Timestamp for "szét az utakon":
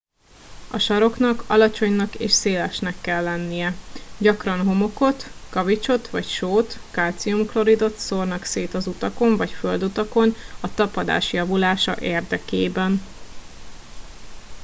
8.43-9.37